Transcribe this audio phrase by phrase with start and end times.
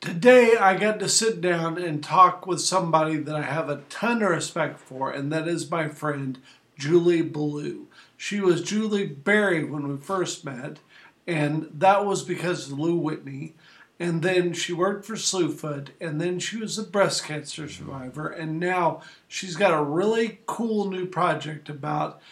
[0.00, 4.22] Today, I got to sit down and talk with somebody that I have a ton
[4.22, 6.38] of respect for, and that is my friend
[6.78, 7.86] Julie Belew.
[8.16, 10.78] She was Julie Berry when we first met,
[11.26, 13.56] and that was because of Lou Whitney.
[13.98, 17.84] And then she worked for Slewfoot, and then she was a breast cancer mm-hmm.
[17.84, 22.22] survivor, and now she's got a really cool new project about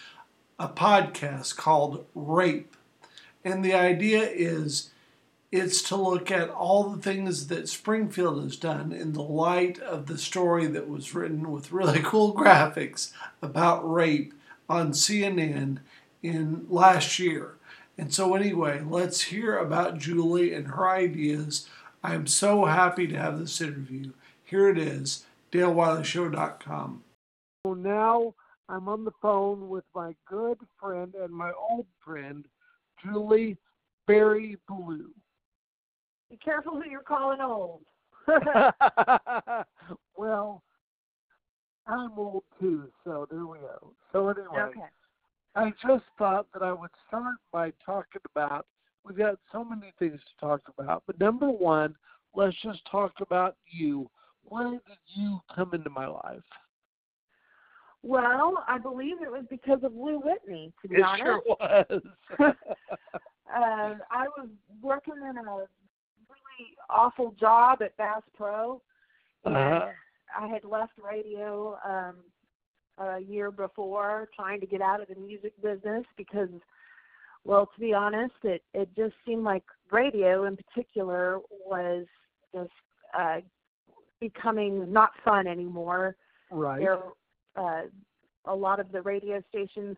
[0.59, 2.75] a podcast called Rape.
[3.45, 4.89] And the idea is
[5.51, 10.07] it's to look at all the things that Springfield has done in the light of
[10.07, 14.35] the story that was written with really cool graphics about rape
[14.69, 15.79] on CNN
[16.23, 17.55] in last year.
[17.97, 21.69] And so, anyway, let's hear about Julie and her ideas.
[22.03, 24.13] I'm so happy to have this interview.
[24.45, 27.03] Here it is, DaleWileyShow.com.
[27.67, 28.35] So now
[28.69, 32.47] I'm on the phone with my good friend and my old friend,
[33.03, 33.57] Julie
[34.07, 35.11] Berry Belew.
[36.31, 37.83] Be careful who you're calling old.
[40.17, 40.63] well,
[41.87, 43.93] I'm old too, so there we go.
[44.13, 44.81] So anyway, okay.
[45.55, 48.67] I just thought that I would start by talking about.
[49.05, 51.97] We've got so many things to talk about, but number one,
[52.35, 54.11] let's just talk about you.
[54.45, 56.43] Why did you come into my life?
[58.03, 61.23] Well, I believe it was because of Lou Whitney, to be it honest.
[61.25, 62.03] sure was.
[62.39, 64.49] uh, I was
[64.81, 65.65] working in a
[66.59, 68.81] really awful job at Bass Pro.
[69.45, 69.87] Uh-huh.
[70.39, 72.17] I had left radio um
[72.99, 76.49] a year before trying to get out of the music business because
[77.45, 82.07] well, to be honest, it it just seemed like radio in particular was
[82.55, 82.71] just
[83.19, 83.39] uh
[84.21, 86.17] becoming not fun anymore.
[86.51, 86.81] right.
[86.81, 86.99] There
[87.57, 87.83] uh
[88.45, 89.97] a lot of the radio stations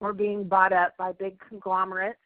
[0.00, 2.18] were being bought up by big conglomerates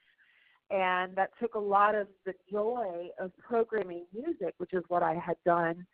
[0.71, 5.15] and that took a lot of the joy of programming music, which is what I
[5.15, 5.87] had done,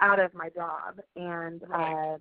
[0.00, 1.00] out of my job.
[1.16, 2.14] And Right.
[2.14, 2.18] uh,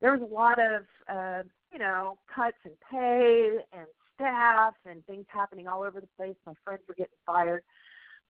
[0.00, 5.26] there was a lot of, uh, you know, cuts in pay and staff and things
[5.28, 6.36] happening all over the place.
[6.46, 7.62] My friends were getting fired,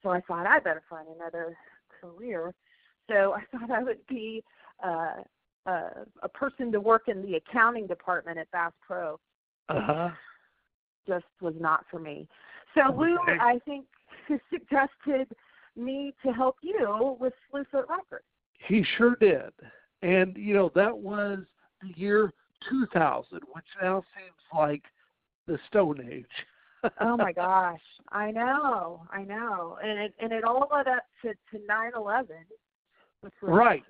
[0.02, 1.56] so I thought I better find another
[2.00, 2.54] career.
[3.08, 4.42] So I thought I would be
[4.82, 5.22] uh,
[5.66, 9.18] uh, a person to work in the accounting department at Bass Pro
[9.68, 10.10] Uh-huh.
[11.06, 12.28] just was not for me.
[12.74, 13.18] So Lou.
[13.40, 13.86] I think,
[14.50, 15.28] suggested
[15.76, 18.24] me to help you with Slewfoot Records.
[18.68, 19.52] He sure did.
[20.02, 21.40] And, you know, that was
[21.80, 22.32] the year
[22.68, 24.82] 2000, which now seems like
[25.46, 26.90] the Stone Age.
[27.00, 31.28] Oh my gosh, I know, I know, and it and it all led up to
[31.28, 32.44] to nine eleven,
[33.20, 33.84] which was right.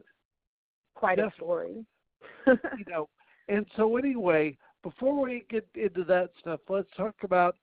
[0.94, 1.84] quite a story.
[2.46, 3.08] You know,
[3.48, 7.56] and so anyway, before we get into that stuff, let's talk about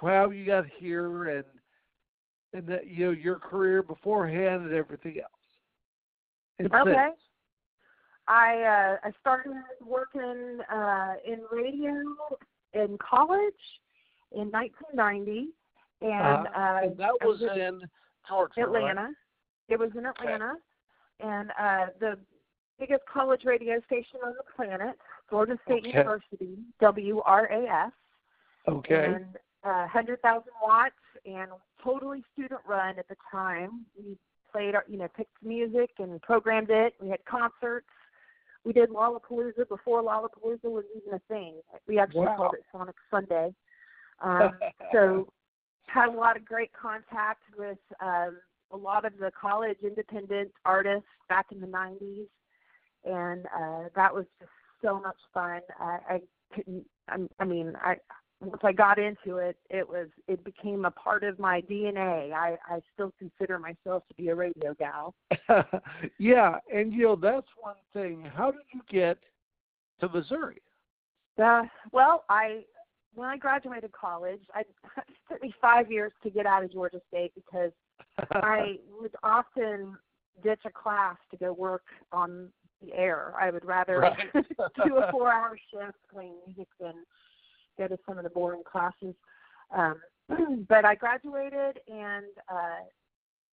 [0.00, 1.44] how you got here and
[2.52, 5.30] and that you know your career beforehand and everything else.
[6.58, 7.08] And okay.
[7.08, 7.20] since.
[8.28, 12.02] I uh, I started working uh, in radio
[12.72, 13.54] in college
[14.32, 15.48] in 1990,
[16.02, 17.80] and Uh, uh, and that was was in
[18.28, 18.62] Georgia.
[18.62, 19.02] Atlanta.
[19.02, 19.14] Right?
[19.68, 20.54] It was in Atlanta,
[21.20, 22.18] and uh, the
[22.78, 24.96] biggest college radio station on the planet,
[25.28, 25.88] Florida State Okay.
[25.88, 27.92] University, WRAS,
[28.68, 29.04] Okay.
[29.14, 29.26] and
[29.66, 30.94] uh, 100,000 watts,
[31.24, 31.50] and
[31.82, 33.84] totally student run at the time.
[33.98, 34.16] We
[34.52, 36.94] played, our, you know, picked music and programmed it.
[37.00, 37.88] We had concerts.
[38.64, 41.60] We did Lollapalooza before Lollapalooza was even a thing.
[41.88, 42.36] We actually Wow.
[42.36, 43.54] called it Sonic Sunday.
[44.20, 44.52] Um,
[44.92, 45.32] so
[45.86, 48.38] had a lot of great contact with um,
[48.72, 52.26] a lot of the college independent artists back in the 90s,
[53.04, 54.50] and uh, that was just
[54.82, 55.60] so much fun.
[55.80, 56.20] I, I
[56.54, 56.84] couldn't.
[57.08, 57.96] I, I mean, I
[58.40, 62.32] once I got into it, it was it became a part of my DNA.
[62.32, 65.14] I, I still consider myself to be a radio gal.
[66.18, 68.24] yeah, and you know that's one thing.
[68.34, 69.18] How did you get
[70.00, 70.60] to Missouri?
[71.42, 72.64] Uh, well, I
[73.14, 74.66] when I graduated college, I it
[75.30, 77.72] took me five years to get out of Georgia State because
[78.32, 79.96] I would often
[80.42, 82.50] ditch a class to go work on
[82.82, 83.32] the air.
[83.40, 84.18] I would rather Right.
[84.84, 86.92] do a four-hour shift playing music than
[87.78, 89.14] go to some of the boring classes.
[89.76, 90.00] Um,
[90.68, 92.84] but I graduated and uh,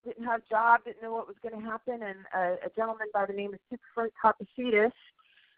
[0.06, 3.08] didn't have a job, didn't know what was going to happen, and a, a gentleman
[3.14, 4.92] by the name of Super Papacitis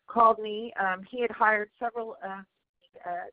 [0.07, 0.73] called me.
[0.79, 2.41] Um, he had hired several uh,
[3.05, 3.25] uh,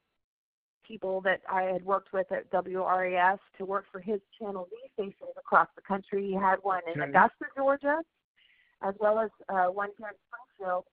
[0.86, 5.32] people that I had worked with at WRAS to work for his Channel V stations
[5.38, 6.26] across the country.
[6.26, 7.00] He had one in.
[7.00, 7.98] Augusta, Georgia,
[8.82, 10.84] as well as uh, one here in Springfield.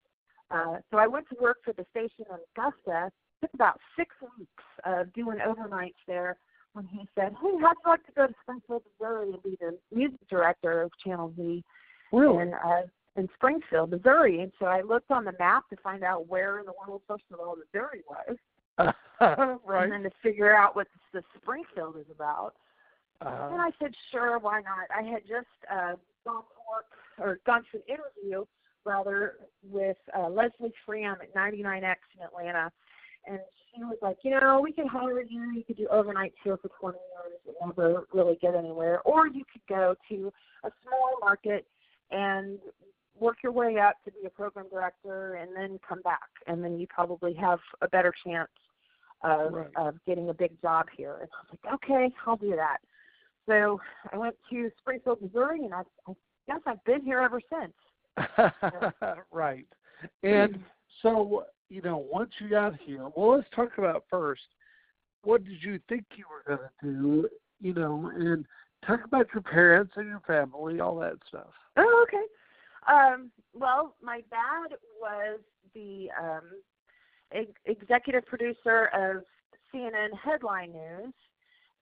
[0.51, 3.11] Uh, so I went to work for the station in Augusta.
[3.41, 6.37] Took about six weeks of doing overnights there,
[6.73, 9.77] when he said, "Hey, how'd you like to go to Springfield, Missouri, and be the
[9.93, 11.63] music director of Channel Z
[12.11, 12.41] Really?
[12.43, 12.81] in uh,
[13.15, 16.65] in Springfield, Missouri?" And so I looked on the map to find out where in
[16.65, 18.37] the world, first of all, Missouri was,
[19.19, 19.83] right.
[19.83, 22.53] and then to figure out what the Springfield is about.
[23.21, 24.87] Uh, And I said, sure, why not?
[24.97, 25.95] I had just uh,
[26.25, 26.85] gone to work
[27.19, 28.45] or gone to an interview
[28.85, 29.35] rather
[29.69, 32.71] with uh, Leslie Fram at 99X in Atlanta,
[33.27, 33.39] and
[33.73, 35.51] she was like, you know, we could hire you.
[35.51, 39.43] You could do overnight here for 20 years and never really get anywhere, or you
[39.51, 40.33] could go to
[40.63, 41.65] a smaller market
[42.11, 42.59] and
[43.19, 46.79] work your way up to be a program director and then come back, and then
[46.79, 48.49] you probably have a better chance
[49.23, 49.67] of Right.
[49.75, 51.17] of getting a big job here.
[51.21, 52.77] And I was like, okay, I'll do that.
[53.45, 53.81] So
[54.13, 56.13] I went to Springfield, Missouri, and I, I
[56.47, 57.73] guess I've been here ever since.
[59.31, 59.65] right.
[60.23, 60.59] And
[61.01, 64.41] so, you know, once you got here, well, let's talk about first.
[65.23, 67.29] What did you think you were going to do?
[67.61, 68.45] You know, and
[68.85, 71.49] talk about your parents and your family, all that stuff.
[71.77, 72.23] Oh, okay.
[72.87, 75.39] Um, well, my dad was
[75.75, 76.41] the um,
[77.33, 79.23] ex- executive producer of
[79.73, 81.13] CNN Headline News.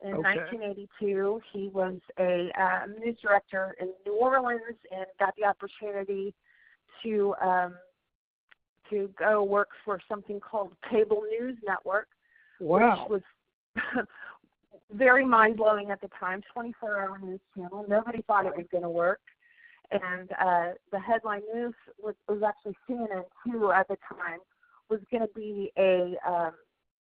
[0.03, 0.37] In Okay.
[0.37, 6.35] 1982, he was a um, news director in New Orleans and got the opportunity
[7.03, 7.73] to um,
[8.89, 12.07] to go work for something called Cable News Network,
[12.59, 13.07] Wow.
[13.09, 13.23] which
[13.85, 14.05] was
[14.91, 16.41] very mind blowing at the time.
[16.53, 17.85] 24 hour news channel.
[17.87, 19.19] Nobody thought it was going to work.
[19.91, 24.39] And uh, the headline news was, was actually CNN two at the time
[24.89, 26.51] was going to be a, um,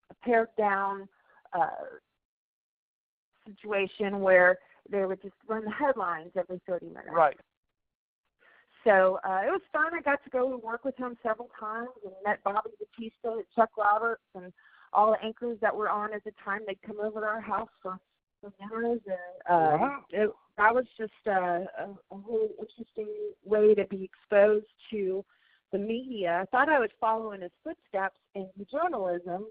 [0.09, 1.07] a pared down
[1.53, 1.67] uh,
[3.47, 4.57] situation where
[4.89, 7.07] they would just run the headlines every 30 minutes.
[7.11, 7.37] Right.
[8.87, 9.93] So uh, it was fun.
[9.93, 13.43] I got to go and work with him several times and met Bobbie Battista and
[13.53, 14.53] Chuck Roberts and
[14.93, 16.61] all the anchors that were on at the time.
[16.65, 17.97] They'd come over to our house for,
[18.39, 19.17] for dinners, and
[19.49, 19.99] uh, Wow.
[20.11, 23.09] it, that was just uh, a, a really interesting
[23.43, 25.25] way to be exposed to
[25.73, 26.39] the media.
[26.41, 29.47] I thought I would follow in his footsteps in journalism.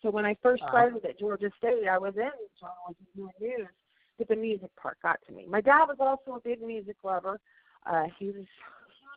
[0.00, 3.68] So when I first started at Georgia State, I was in journalism doing news,
[4.16, 5.44] but the music part got to me.
[5.46, 7.38] My dad was also a big music lover.
[7.84, 8.46] Uh, he was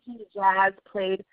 [0.08, 1.24] into jazz, played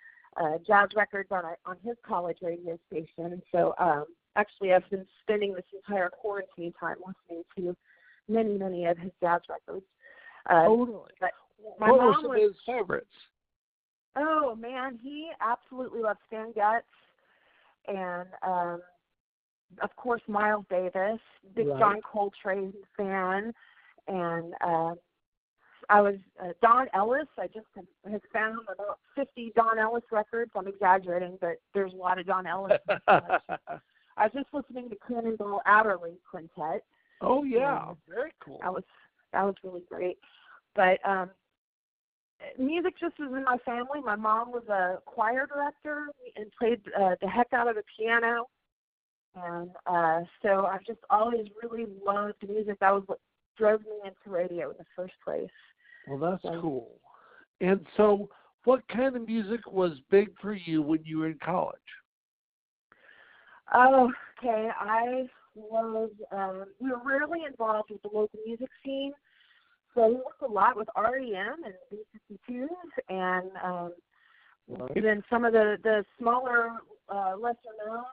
[0.40, 4.04] uh, jazz records on a, on his college radio station, so um,
[4.36, 7.76] actually I've been spending this entire quarantine time listening to
[8.28, 9.84] many, many of his jazz records.
[10.48, 11.10] Uh, Totally.
[11.20, 11.30] but
[11.78, 13.06] my what were mom some was of his favorites?
[14.16, 16.86] Oh man, he absolutely loves Stan Getz,
[17.86, 18.80] and um,
[19.82, 21.20] of course Miles Davis,
[21.54, 21.78] big Right.
[21.78, 23.52] John Coltrane fan,
[24.06, 24.94] and uh,
[25.90, 27.26] I was uh, Don Ellis.
[27.38, 30.50] I just have, found about 50 Don Ellis records.
[30.54, 32.78] I'm exaggerating, but there's a lot of Don Ellis.
[33.08, 36.82] I was just listening to Cannonball Adderley Quintet.
[37.22, 38.58] oh yeah, very cool.
[38.62, 38.84] That was
[39.32, 40.18] that was really great.
[40.74, 41.30] But um
[42.58, 44.00] music just was in my family.
[44.04, 46.06] My mom was a choir director
[46.36, 48.46] and played uh, the heck out of the piano.
[49.36, 52.78] And uh so I've just always really loved music.
[52.80, 53.20] That was what
[53.56, 55.48] drove me into radio in the first place.
[56.08, 57.00] Well, that's So- cool.
[57.60, 58.28] And so,
[58.64, 61.78] what kind of music was big for you when you were in college?
[63.72, 64.70] Oh, okay.
[64.78, 69.12] I was um we were rarely involved with the local music scene.
[69.94, 72.68] So we worked a lot with REM and B fifty twos
[73.08, 73.92] and um
[74.68, 75.02] Right.
[75.02, 76.72] then some of the the smaller,
[77.08, 78.04] uh, lesser known,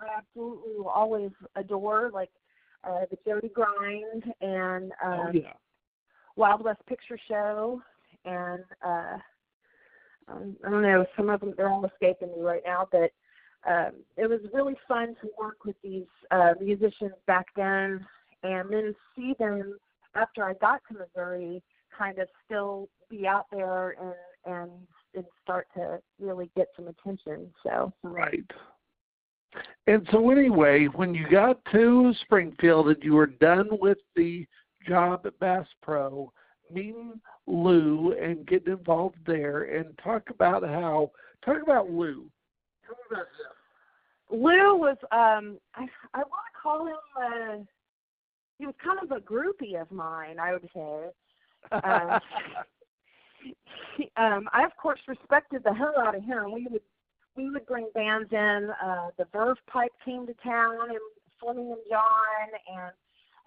[0.00, 2.30] I absolutely will always adore, like
[2.82, 5.52] uh, the Jody Grind and um, oh yeah.
[6.36, 7.82] Wild West Picture Show,
[8.24, 9.16] and uh,
[10.28, 13.10] um, I don't know, some of them they're all escaping me right now, but
[13.68, 18.04] um, it was really fun to work with these uh, musicians back then,
[18.42, 19.78] and then see them
[20.14, 21.62] after I got to Missouri,
[21.96, 24.70] kind of still be out there and and
[25.14, 27.50] and start to really get some attention.
[27.62, 28.50] So Right.
[29.86, 34.46] And so, anyway, when you got to Springfield and you were done with the
[34.86, 36.32] job at Bass Pro,
[36.70, 41.10] meeting Lou and getting involved there, and talk about how
[41.44, 42.26] talk about Lou.
[42.86, 44.40] Tell me about him.
[44.42, 47.64] Lou was um I I want to call him uh
[48.58, 51.06] he was kind of a groupie of mine, I would say.
[51.72, 52.20] Um,
[53.96, 56.52] he, um I of course respected the hell out of him.
[56.52, 56.82] We would
[57.36, 60.98] we would bring bands in, uh the Verve Pipe came to town and
[61.40, 62.92] Fleming and John and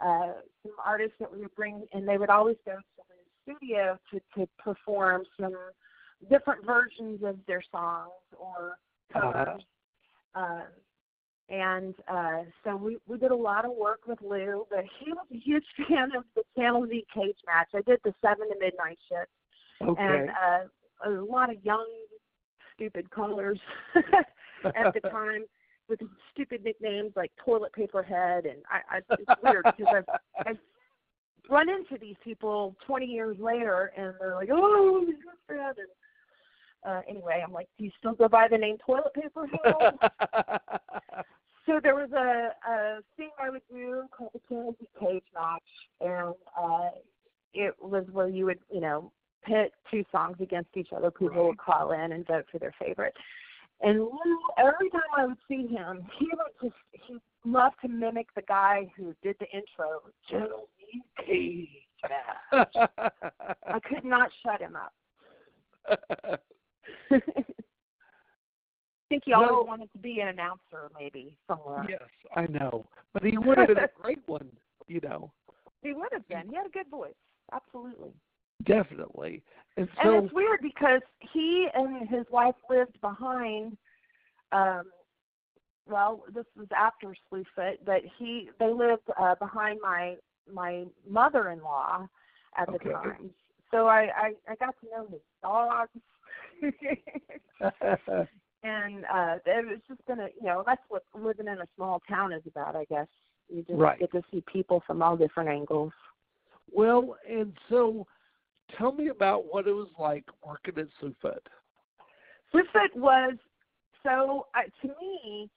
[0.04, 0.34] uh
[0.64, 4.20] some artists that we would bring and they would always go to the studio to
[4.38, 5.56] to perform some
[6.30, 8.78] different versions of their songs or
[9.14, 9.62] covers.
[10.34, 10.64] Um,
[11.48, 15.28] And uh, so we we did a lot of work with Lou, but he was
[15.32, 17.70] a huge fan of the Channel Z cage match.
[17.76, 19.32] I did the seven to midnight shift,
[19.88, 20.02] Okay.
[20.04, 21.86] and uh, a lot of young,
[22.74, 23.60] stupid callers
[24.76, 25.44] at the time
[25.90, 26.00] with
[26.34, 30.58] stupid nicknames like Toilet Paper Head, and I, I it's weird because I've, I've
[31.50, 35.88] run into these people 20 years later, and they're like, "Oh, you're fan," and
[36.86, 39.94] uh, anyway, I'm like, do you still go by the name Toilet Paper Head?
[41.66, 45.64] so there was a, a thing I would do called the Kennedy Cage Match,
[46.02, 46.90] and uh,
[47.54, 49.12] it was where you would, you know,
[49.44, 51.10] pit two songs against each other.
[51.10, 53.14] People would call in and vote for their favorite.
[53.82, 58.28] And Lou, every time I would see him, he would just he loved to mimic
[58.36, 60.70] the guy who did the intro, General
[61.26, 61.68] Cage
[62.52, 64.94] I could not shut him up.
[65.90, 66.38] I
[69.10, 69.64] think he always No.
[69.64, 71.86] wanted to be an announcer, maybe somewhere.
[71.90, 72.02] yes,
[72.36, 72.86] I know.
[73.14, 74.50] But he would have been a great one,
[74.88, 75.32] you know.
[75.82, 76.50] He would have been.
[76.50, 77.14] He had a good voice,
[77.54, 78.14] absolutely.
[78.64, 79.44] Definitely.
[79.78, 81.02] And And it's weird because
[81.34, 83.78] he and his wife lived behind.
[84.52, 84.84] um
[85.88, 90.16] Well, this was after Slewfoot, but he they lived uh, behind my
[90.52, 92.08] my mother-in-law
[92.58, 92.92] at the Okay.
[92.92, 93.32] time.
[93.72, 95.92] So I, I I got to know his dogs.
[98.64, 102.32] and uh it was just gonna you know that's what living in a small town
[102.34, 103.08] is about i guess
[103.50, 104.00] you just Right.
[104.00, 105.92] get to see people from all different angles
[106.74, 108.06] well, and so
[108.78, 111.40] tell me about what it was like working at Sufit.
[112.54, 113.34] slewfoot was
[114.04, 115.50] so uh, to me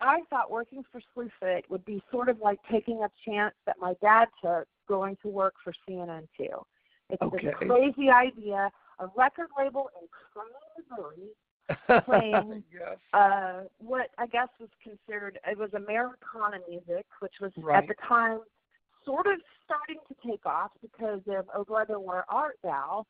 [0.00, 3.94] i thought working for slewfoot would be sort of like taking a chance that my
[4.00, 6.46] dad took going to work for cnn too.
[7.10, 7.46] it's Okay.
[7.46, 8.70] this crazy idea
[9.00, 10.06] a record label in
[10.76, 11.28] missouri
[12.06, 12.96] Playing, yes.
[13.12, 17.82] uh, what I guess was considered it was Americana music, which was Right.
[17.82, 18.40] at the time
[19.08, 23.06] sort of starting to take off because of Oh Brother Where Art Thou.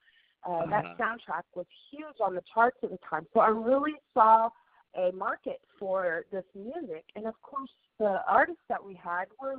[0.48, 0.94] Uh, That Uh-huh.
[1.00, 4.48] soundtrack was huge on the charts at the time, so I really saw
[4.94, 9.56] a market for this music, and of course the artists that we had were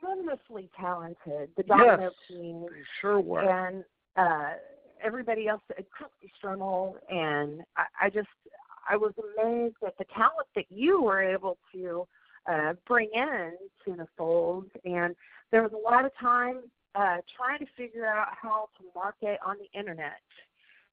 [0.00, 1.50] tremendously talented.
[1.56, 2.12] The Domino Yes.
[2.28, 3.40] King, They sure were.
[3.40, 3.84] and
[4.16, 4.52] uh
[5.02, 8.28] everybody else at Christy Strummel and I, I just
[8.88, 12.06] I was amazed at the talent that you were able to
[12.50, 13.52] uh bring in
[13.84, 15.14] to the fold and
[15.52, 16.60] there was a lot of time
[16.94, 20.20] uh trying to figure out how to market on the internet.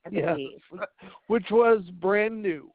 [0.06, 0.30] I Yes.
[0.36, 0.62] believe.
[1.28, 2.70] Which was brand new.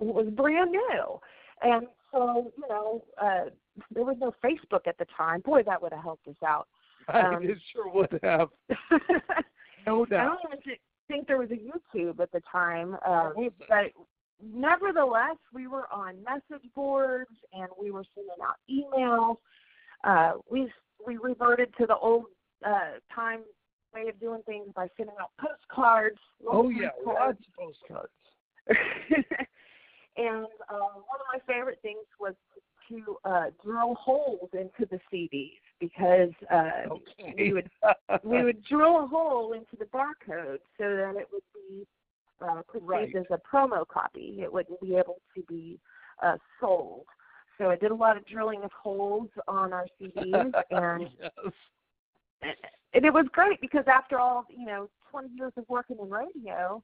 [0.00, 1.20] It was brand new.
[1.62, 3.50] And so, you know, uh
[3.90, 5.40] there was no Facebook at the time.
[5.40, 6.68] Boy, that would have helped us out.
[7.12, 8.48] Um, it sure would have.
[9.86, 10.20] No doubt.
[10.20, 13.30] I don't even thi- think there was a YouTube at the time, uh,
[13.68, 13.90] but
[14.42, 19.36] nevertheless, we were on message boards and we were sending out emails.
[20.04, 20.70] Uh, we
[21.06, 22.24] we reverted to the old
[22.66, 23.40] uh, time
[23.94, 26.18] way of doing things by sending out postcards.
[26.50, 27.38] Oh yeah, postcards.
[27.38, 28.12] lots of postcards.
[30.16, 32.34] and uh, one of my favorite things was
[32.88, 37.34] to uh, drill holes into the CDs because uh, Okay.
[37.36, 37.70] we would
[38.22, 41.86] we would drill a hole into the barcode so that it would be
[42.40, 43.14] uh, perceived Right.
[43.16, 44.38] as a promo copy.
[44.42, 45.78] It wouldn't be able to be
[46.22, 47.06] uh, sold.
[47.58, 52.54] So I did a lot of drilling of holes on our CDs, and yes.
[52.92, 56.82] and it was great because after all, you know, 20 years of working in radio,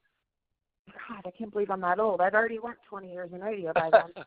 [0.87, 2.21] God, I can't believe I'm that old.
[2.21, 4.25] I'd already worked 20 years in radio by then.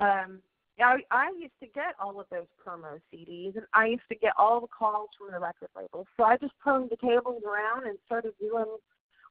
[0.00, 0.40] um,
[0.82, 4.32] I, I used to get all of those promo CDs, and I used to get
[4.38, 6.06] all the calls from the record labels.
[6.16, 8.66] So I just turned the tables around and started doing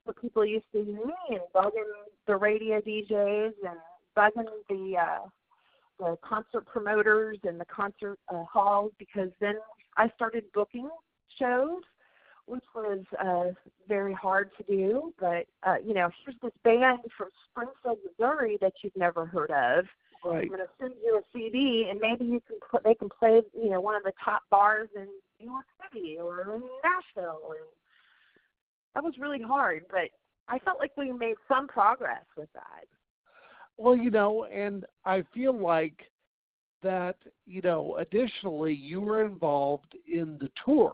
[0.04, 1.92] what people used to do me and bugging
[2.28, 3.80] the radio DJs and
[4.16, 5.28] bugging the uh,
[6.00, 9.56] the concert promoters and the concert uh, halls because then
[9.98, 10.90] I started booking
[11.38, 11.82] shows,
[12.46, 13.54] which was uh,
[13.88, 15.14] very hard to do.
[15.20, 19.86] But uh, you know, here's this band from Springfield, Missouri that you've never heard of.
[20.24, 20.44] right.
[20.44, 23.42] I'm going to send you a CD, and maybe you can put, they can play,
[23.54, 25.08] you know, one of the top bars in
[25.40, 27.68] New York City or in Nashville, and
[28.96, 29.86] that was really hard.
[29.90, 30.10] But
[30.48, 32.86] I felt like we made some progress with that.
[33.80, 36.12] Well, you know, and I feel like
[36.84, 40.94] that, you know, additionally, you were involved in the tour,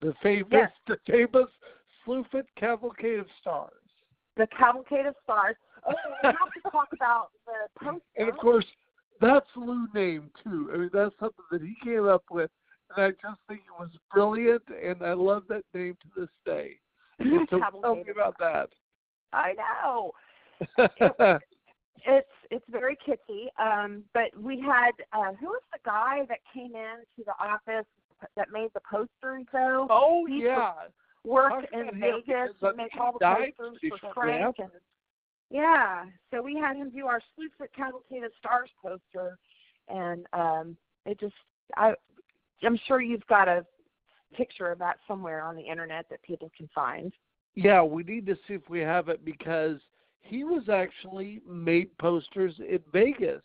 [0.00, 0.72] the famous, Yes.
[0.88, 1.48] the famous
[2.04, 3.70] Slewfoot Cavalcade of Stars,
[4.36, 5.54] The Cavalcade of Stars.
[5.86, 8.00] Oh, we have to talk about the poster.
[8.16, 8.66] and of course,
[9.20, 10.68] that's Lou name too.
[10.74, 12.50] I mean, that's something that he came up with,
[12.96, 16.80] and I just think it was brilliant, and I love that name to this day.
[17.50, 18.70] So tell me about that.
[19.32, 20.12] I know.
[22.06, 23.46] it's it's very kitschy.
[23.58, 27.86] Um, but we had uh, who was the guy that came in to the office
[28.36, 29.86] that made the posters though?
[29.90, 30.72] Oh He yeah.
[31.22, 34.62] Worked in Vegas and make all the posters for Frank after.
[34.62, 34.72] and
[35.50, 36.04] yeah.
[36.30, 39.36] So we had him do our Slewfoot Cavalcade Stars poster,
[39.88, 41.34] and um, it just
[41.76, 41.92] I
[42.62, 43.66] I'm sure you've got a
[44.34, 47.12] picture of that somewhere on the internet that people can find.
[47.54, 49.78] Yeah, we need to see if we have it because
[50.20, 53.42] he was actually made posters in Vegas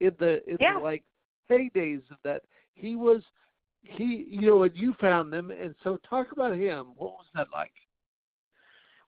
[0.00, 0.74] in the in Yeah.
[0.74, 1.04] the like
[1.50, 2.42] heydays of that.
[2.74, 3.22] He was
[3.82, 6.88] he you know and you found them and so talk about him.
[6.96, 7.72] What was that like?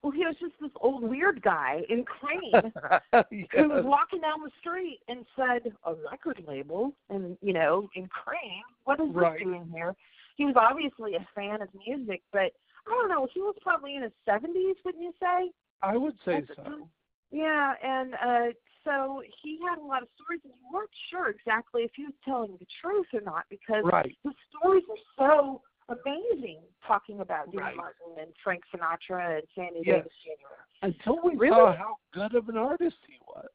[0.03, 2.73] Well, he was just this old weird guy in Crane
[3.53, 8.07] who was walking down the street and said a record label and you know in
[8.09, 9.35] crane what is Right.
[9.39, 9.95] this doing here
[10.37, 12.51] he was obviously a fan of music but
[12.87, 15.51] i don't know he was probably in his seventies wouldn't you say
[15.83, 16.89] I would say so.
[17.31, 18.53] Yeah and uh
[18.85, 22.15] so he had a lot of stories and you weren't sure exactly if he was
[22.25, 24.17] telling the truth or not because Right.
[24.25, 27.77] his stories were so amazing talking about Dean Right.
[27.77, 29.99] Martin and Frank Sinatra and Sammy Yes.
[30.05, 30.87] Davis Jr.
[30.87, 31.55] Until we Really?
[31.57, 33.49] saw how good of an artist he was.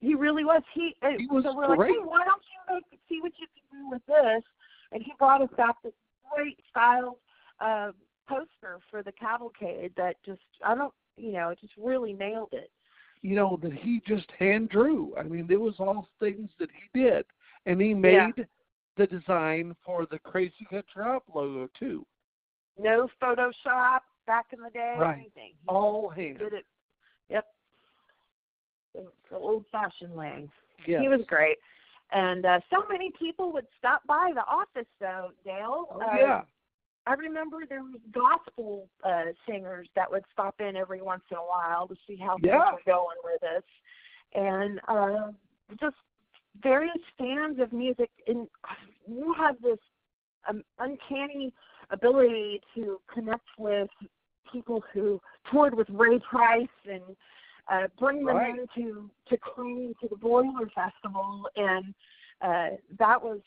[0.00, 0.62] He really was.
[0.72, 1.92] He, uh, He was so we're like, great.
[1.92, 4.42] hey, why don't you make see what you can do with this?
[4.92, 5.92] And he brought us back this
[6.34, 7.18] great style
[7.60, 7.90] uh,
[8.28, 12.70] poster for the cavalcade that just I don't you know just really nailed it.
[13.22, 15.14] You know that he just hand drew.
[15.18, 17.24] I mean, it was all things that he did,
[17.66, 18.44] and he made Yeah.
[18.96, 22.06] the design for the Crazy Country Hop logo too.
[22.78, 24.96] No Photoshop back in the day.
[24.98, 25.18] Right.
[25.18, 25.52] Anything.
[25.60, 26.38] He All hand.
[26.38, 26.66] did it.
[27.28, 27.46] Yep.
[28.94, 30.48] The, the old fashioned way.
[30.86, 31.02] Yes.
[31.02, 31.58] He was great.
[32.12, 35.86] And uh, so many people would stop by the office though, Dale.
[35.92, 36.40] Oh, uh, yeah.
[37.06, 41.40] I remember there was gospel uh singers that would stop in every once in a
[41.40, 42.64] while to see how Yeah.
[42.70, 43.62] things were going with us.
[44.34, 45.32] And uh
[45.80, 45.96] just
[46.62, 48.48] various fans of music and
[49.08, 49.78] you have this
[50.48, 51.52] um, uncanny
[51.90, 53.88] ability to connect with
[54.52, 57.02] people who toured with Ray Price and
[57.70, 58.54] uh bring them Right.
[58.58, 61.94] into to Crane to the Boiler Festival and
[62.42, 63.40] uh that was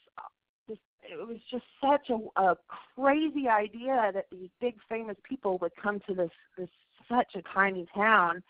[0.67, 2.56] just it was just such a, a
[2.95, 6.69] crazy idea that these big famous people would come to this this
[7.10, 8.41] such a tiny town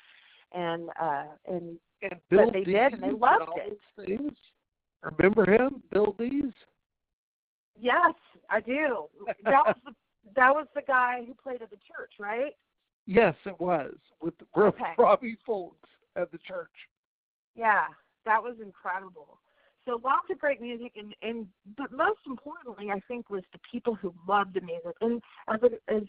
[0.53, 3.79] and uh and And but they Dees did, and they loved it.
[4.05, 4.33] Things.
[5.01, 6.53] Remember him, Bill Dees?
[7.79, 8.13] yes
[8.49, 9.05] i do
[9.43, 9.93] that was the
[10.35, 12.53] that was the guy who played at the church right
[13.05, 14.93] Yes, it was with Okay.
[14.97, 16.71] Robbie Fulks at the church.
[17.55, 17.85] yeah
[18.25, 19.39] that was incredible
[19.85, 23.95] so lots of great music and and but most importantly i think was the people
[23.95, 26.03] who loved the music and as as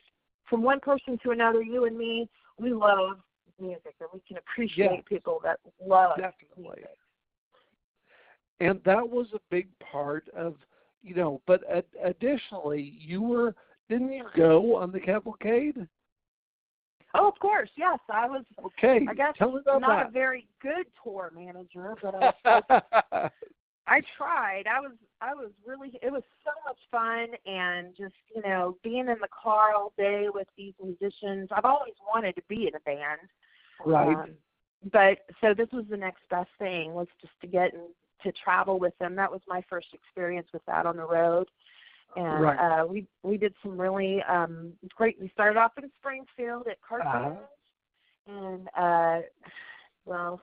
[0.48, 3.18] from one person to another you and me we love
[3.60, 5.02] music and we can appreciate Yes.
[5.08, 6.62] people that love Definitely.
[6.76, 6.88] music.
[8.60, 10.54] And that was a big part of,
[11.02, 13.54] you know, but ad- additionally, you were,
[13.88, 15.86] didn't you go on the cavalcade?
[17.16, 19.06] oh of course yes i was Okay.
[19.08, 23.30] i guess tell me about not a very good tour manager but i was
[23.86, 24.64] I tried.
[24.66, 29.08] I was I was really it was so much fun and just, you know, being
[29.08, 31.48] in the car all day with these musicians.
[31.52, 33.20] I've always wanted to be in a band.
[33.84, 34.18] right.
[34.20, 34.30] Um,
[34.92, 37.82] but so this was the next best thing was just to get and
[38.22, 39.14] to travel with them.
[39.16, 41.48] That was my first experience with that on the road.
[42.16, 42.58] And Right.
[42.58, 47.38] uh we we did some really um great we started off in Springfield at Cartoons
[48.28, 48.28] Uh-huh.
[48.28, 49.20] and uh
[50.04, 50.40] well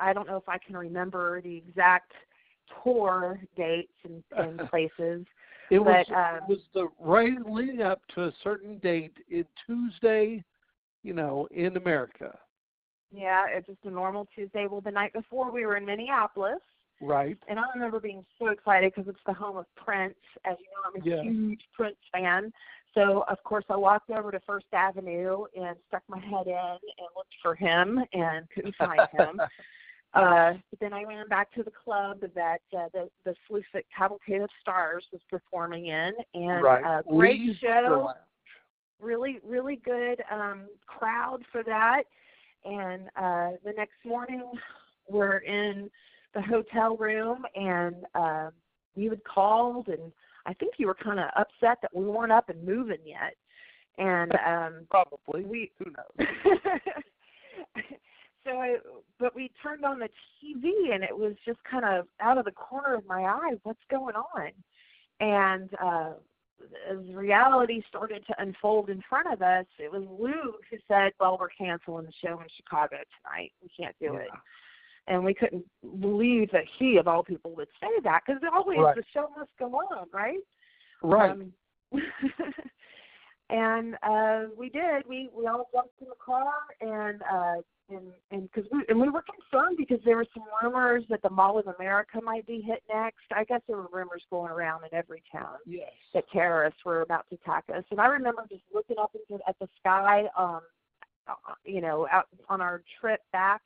[0.00, 2.12] I don't know if I can remember the exact
[2.82, 5.26] tour dates and, and places.
[5.70, 9.44] it was but, um, it was the right leading up to a certain date in
[9.66, 10.42] Tuesday,
[11.02, 12.36] you know, in America.
[13.14, 14.66] Yeah, it's just a normal Tuesday.
[14.66, 16.60] Well, the night before we were in Minneapolis,
[17.00, 17.36] Right.
[17.48, 20.14] and I remember being so excited because it's the home of Prince.
[20.44, 20.66] As you
[21.04, 22.52] know, I'm a huge Prince fan.
[22.94, 27.08] So of course I walked over to First Avenue and stuck my head in and
[27.16, 29.40] looked for him and couldn't find him.
[30.14, 34.42] Uh, then I ran back to the club that uh, the the Sleuth at Cavalcade
[34.42, 36.84] of Stars was performing in, and right.
[36.84, 38.12] uh, great Lee's show.
[39.00, 42.04] Really really good um crowd for that
[42.64, 44.44] and uh the next morning
[45.08, 45.90] we're in
[46.34, 48.50] the hotel room and uh
[48.94, 50.12] you had called and
[50.46, 53.34] i think you were kind of upset that we weren't up and moving yet
[53.98, 55.44] and um Probably.
[55.44, 56.28] we Who knows?
[58.44, 58.76] so I,
[59.18, 60.08] but we turned on the
[60.42, 63.80] TV and it was just kind of out of the corner of my eye, what's
[63.90, 64.50] going on?
[65.20, 66.12] And uh
[66.88, 71.36] as reality started to unfold in front of us, it was Lou who said, "Well,
[71.40, 73.50] we're canceling the show in Chicago tonight.
[73.60, 74.28] We can't do it."
[75.08, 75.64] and we couldn't
[76.00, 78.96] believe that he, of all people, would say that because always Right.
[78.96, 80.38] the show must go on, right?
[81.02, 81.30] Right.
[81.30, 81.52] Um,
[83.52, 85.06] and uh, we did.
[85.06, 87.60] We we all jumped in the car and uh,
[87.90, 91.28] and and because we and we were concerned because there were some rumors that the
[91.30, 93.24] Mall of America might be hit next.
[93.34, 95.90] I guess there were rumors going around in every town yes.
[96.14, 97.84] that terrorists were about to attack us.
[97.90, 100.62] And I remember just looking up into at the sky, um,
[101.28, 103.60] uh, you know, out on our trip back,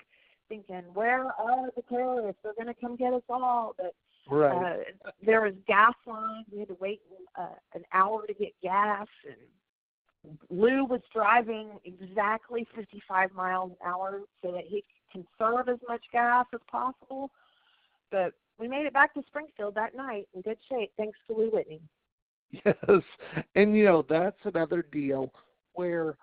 [0.49, 2.40] thinking, "Where are the terrorists?
[2.42, 3.94] They're going to come get us all." But
[4.29, 4.81] Right.
[5.07, 6.46] uh, there was gas lines.
[6.53, 7.01] We had to wait
[7.37, 9.37] uh, an hour to get gas, and
[10.51, 16.03] Lou was driving exactly 55 miles an hour so that he could conserve as much
[16.12, 17.31] gas as possible.
[18.11, 21.51] But we made it back to Springfield that night in good shape, thanks to Lou
[21.51, 21.81] Whitney.
[22.65, 23.03] Yes,
[23.57, 25.33] and you know that's another deal
[25.75, 26.17] where,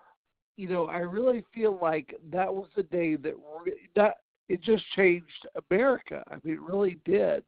[0.56, 4.16] you know, I really feel like that was the day that re- that
[4.48, 6.22] it just changed America.
[6.28, 7.44] I mean, it really did.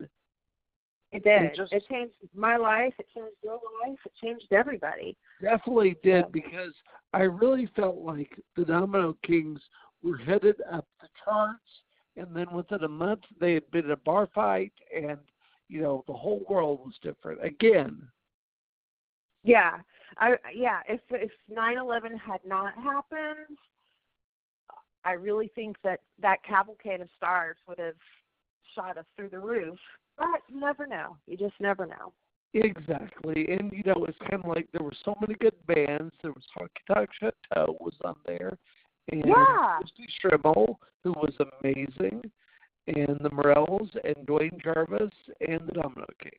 [1.12, 1.54] It did.
[1.54, 2.94] just- it changed my life.
[2.98, 3.98] It changed your life.
[4.04, 5.16] It changed everybody.
[5.40, 6.30] Definitely did Yeah.
[6.30, 6.74] because
[7.12, 9.66] I really felt like the Domino Kings
[10.02, 11.82] were headed up the charts,
[12.16, 15.18] and then within a month they had been in a bar fight, and
[15.68, 18.10] you know the whole world was different again.
[19.42, 19.80] Yeah.
[20.18, 23.58] I yeah, if if nine eleven had not happened,
[25.04, 27.96] I really think that that cavalcade of stars would have
[28.74, 29.78] shot us through the roof.
[30.18, 31.16] But you never know.
[31.26, 32.12] You just never know.
[32.54, 36.12] Exactly, and you know it's kind of like there were so many good bands.
[36.22, 38.56] There was Honky Tonk Chateau was on there,
[39.12, 39.78] and Yeah.
[39.82, 42.22] Misty Strimmel, who was amazing,
[42.86, 45.12] and the Morels and Duane Jarvis
[45.46, 46.34] and the Domino Kings.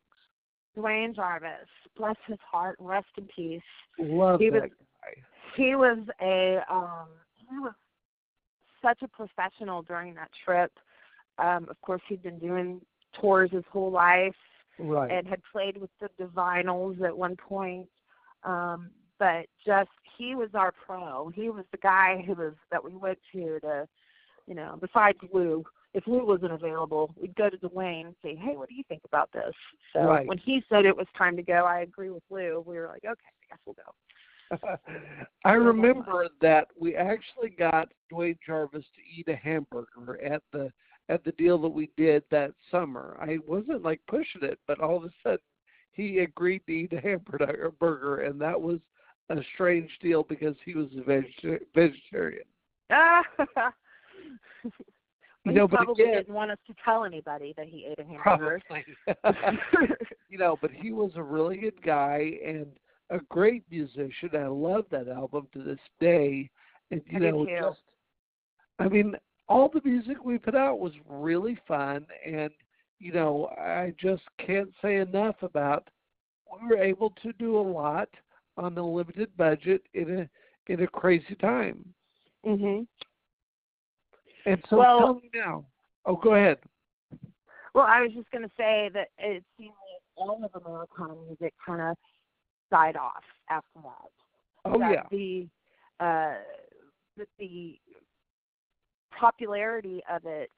[0.74, 3.62] Duane Jarvis, bless his heart, rest in peace.
[4.00, 4.72] Love He that was-
[5.04, 5.22] guy.
[5.56, 7.74] he was a um he was
[8.82, 10.72] such a professional during that trip.
[11.40, 12.82] Um, of course he'd been doing
[13.20, 14.36] tours his whole life
[14.80, 15.12] Right.
[15.12, 17.88] and had played with the Divinyls at one point.
[18.44, 21.30] Um, but just he was our pro.
[21.30, 23.88] He was the guy who was that we went to to
[24.48, 25.64] you know, besides Lou.
[25.94, 29.02] If Lou wasn't available, we'd go to Duane and say, Hey, what do you think
[29.06, 29.54] about this?
[29.94, 30.28] So Right.
[30.28, 32.64] when he said it was time to go, I agree with Lou.
[32.66, 34.78] We were like, Okay, I guess we'll go.
[35.46, 40.72] I remember that we actually got Duane Jarvis to eat a hamburger at the
[41.10, 43.18] at the deal that we did that summer.
[43.20, 45.40] I wasn't like pushing it, but all of a sudden
[45.92, 48.80] he agreed to eat a hamburger burger, and that was
[49.30, 52.44] a strange deal because he was a veg- vegetarian.
[52.90, 53.24] Ah
[54.64, 58.00] You he know, but probably again, didn't want us to tell anybody that he ate
[58.00, 58.62] a hamburger.
[60.30, 62.68] you know, but he was a really good guy and
[63.10, 64.30] a great musician.
[64.34, 66.50] I love that album to this day.
[66.92, 67.80] And you I know, just
[68.80, 69.16] I mean,
[69.50, 72.52] all the music we put out was really fun and
[73.00, 75.88] you know, I just can't say enough about
[76.52, 78.10] we were able to do a lot
[78.58, 80.30] on a limited budget in a
[80.72, 81.94] in a crazy time.
[82.46, 82.88] mhm.
[84.46, 85.66] And so Well- tell me now.
[86.06, 86.58] Oh, go ahead.
[87.74, 91.54] Well, I was just going to say that it seemed like all of Americana music
[91.64, 91.98] kind of
[92.72, 94.12] died off after that.
[94.66, 95.04] Oh that yeah.
[95.12, 95.48] The
[96.00, 96.36] uh,
[97.18, 97.80] that the
[99.20, 100.52] popularity of it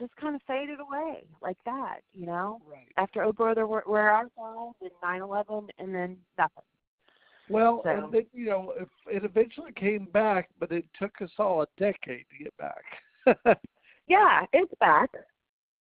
[0.00, 2.60] just kind of faded away like that, you know.
[2.68, 2.88] Right.
[2.96, 6.64] After Oh Brother, Where, Where Art Thou, then 9/11, and then nothing.
[7.48, 11.30] Well, So- and then you know, if it eventually came back, but it took us
[11.38, 12.84] all a decade to get back.
[14.06, 15.10] Yeah, it's back.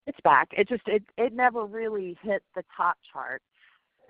[0.07, 0.49] It's back.
[0.53, 3.41] It just it it never really hit the top chart.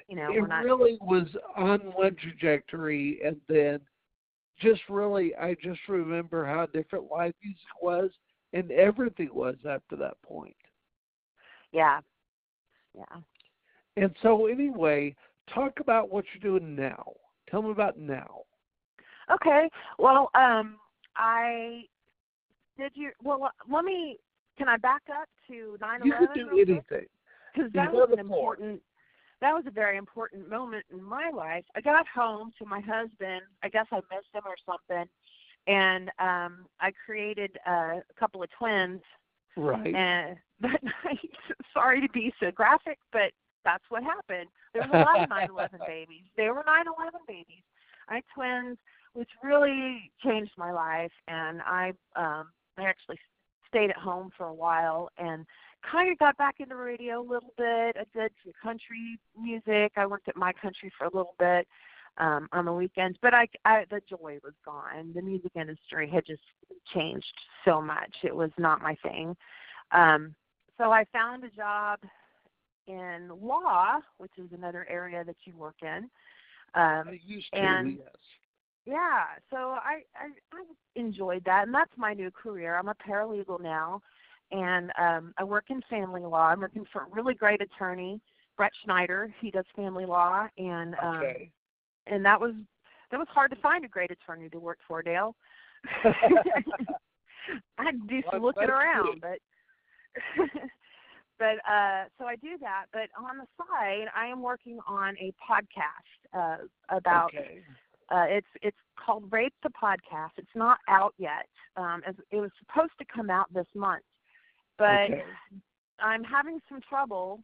[0.08, 0.64] You know, it not.
[0.64, 3.80] really was on one trajectory, and then
[4.64, 8.10] just really, I just remember how different live music was,
[8.54, 10.56] and everything was after that point.
[11.72, 12.00] Yeah.
[12.96, 13.18] Yeah.
[13.98, 15.16] And so, anyway,
[15.54, 17.14] talk about what you're doing now.
[17.50, 18.42] Tell me about now.
[19.32, 19.70] Okay.
[20.00, 20.78] Well, um,
[21.16, 21.84] I
[22.78, 23.12] did you.
[23.24, 24.18] Well, let me.
[24.58, 26.06] Can I back up to 9/11?
[26.06, 27.08] You can do anything.
[27.54, 28.82] because that was an important.
[29.44, 31.66] That was a very important moment in my life.
[31.76, 33.42] I got home to my husband.
[33.62, 35.06] I guess I missed him or something,
[35.68, 39.02] and um, I created uh, a couple of twins.
[39.58, 39.94] Right.
[39.94, 41.30] And that night,
[41.74, 43.34] sorry to be so graphic, but
[43.66, 44.48] that's what happened.
[44.74, 46.24] There was a lot of 9/11 babies.
[46.38, 47.64] They were 9/11 babies.
[48.08, 48.78] I had twins,
[49.12, 53.20] which really changed my life, and I um, I actually
[53.68, 55.46] stayed at home for a while and
[55.90, 57.96] kind of got back into radio a little bit.
[57.98, 59.94] I did some country music.
[59.96, 61.68] I worked at my country for a little bit
[62.20, 65.12] um on the weekends, but I, I the joy was gone.
[65.16, 66.44] The music industry had just
[66.94, 67.34] changed
[67.66, 68.14] so much.
[68.24, 69.36] It was not my thing.
[69.92, 70.36] Um,
[70.78, 72.00] so I found a job
[72.88, 76.10] in law, which is another area that you work in.
[76.76, 78.08] Um, I used to, and- yes.
[78.86, 80.64] yeah, so I, I I
[80.96, 82.78] enjoyed that, and that's my new career.
[82.78, 84.02] I'm a paralegal now,
[84.54, 86.48] and um, I work in family law.
[86.48, 88.22] I'm working for a really great attorney,
[88.56, 89.34] Brett Schneider.
[89.42, 91.52] He does family law, and um, Okay.
[92.08, 92.54] and that was
[93.12, 95.36] that was hard to find a great attorney to work for, Dale.
[96.06, 99.40] I had to do some looking around, but
[101.40, 102.86] but uh so I do that.
[102.94, 106.58] But on the side, I am working on a podcast uh
[106.96, 107.60] about okay.
[108.10, 110.32] uh, it's it's called Rape the Podcast.
[110.38, 111.48] It's not out yet.
[111.76, 114.04] Um, as, it was supposed to come out this month,
[114.78, 115.24] but okay.
[116.00, 117.40] I'm having some trouble.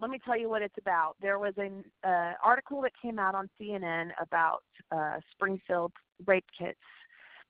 [0.00, 1.16] Let me tell you what it's about.
[1.20, 5.92] There was an uh, article that came out on CNN about uh, Springfield
[6.26, 6.78] rape kits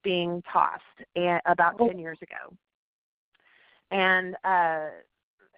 [0.02, 0.82] being tossed
[1.16, 1.88] and, about Oh.
[1.88, 2.54] 10 years ago.
[3.90, 4.88] And uh,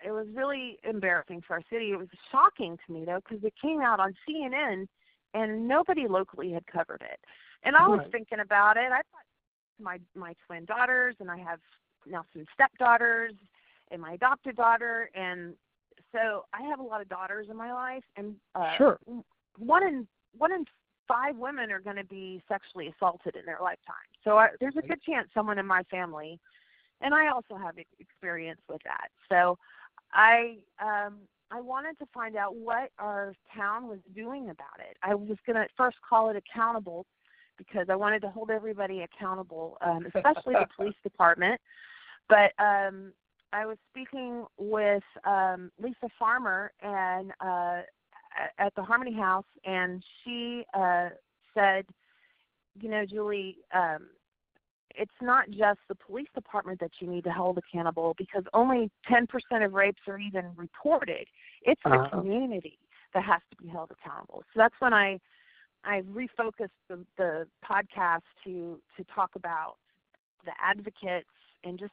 [0.04, 1.92] it was really embarrassing for our city.
[1.92, 4.86] It was shocking to me, though, because it came out on CNN
[5.34, 7.20] and nobody locally had covered it.
[7.62, 8.12] And I was Right.
[8.12, 8.90] thinking about it.
[8.90, 9.26] I thought
[9.80, 11.60] my my twin daughters and I have
[12.06, 13.34] now some stepdaughters
[13.90, 15.54] and my adopted daughter and
[16.12, 18.98] so I have a lot of daughters in my life and uh Sure.
[19.58, 20.64] one in one in
[21.08, 23.96] five women are going to be sexually assaulted in their lifetime.
[24.22, 26.38] So I, there's a good chance someone in my family
[27.00, 29.08] and I also have experience with that.
[29.28, 29.58] So
[30.12, 31.18] I um
[31.50, 34.96] I wanted to find out what our town was doing about it.
[35.02, 37.06] I was going to first call it accountable
[37.58, 41.60] because I wanted to hold everybody accountable, um, especially the police department.
[42.28, 43.12] But um,
[43.52, 47.82] I was speaking with um, Lisa Farmer and uh,
[48.58, 51.08] at the Harmony House, and she uh,
[51.54, 51.84] said,
[52.80, 54.08] "You know, Julie, um,
[54.94, 59.26] it's not just the police department that you need to hold accountable because only 10%
[59.64, 61.26] of rapes are even reported.
[61.62, 62.20] It's the Uh-huh.
[62.20, 62.78] community
[63.14, 64.42] that has to be held accountable.
[64.52, 65.18] So that's when I
[65.84, 69.76] I refocused the, the podcast to to talk about
[70.44, 71.28] the advocates
[71.64, 71.92] and just